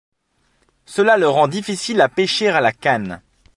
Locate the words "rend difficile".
1.29-2.01